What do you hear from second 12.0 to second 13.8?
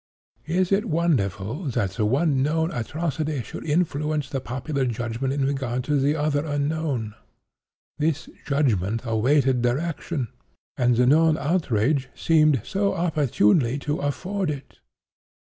seemed so opportunely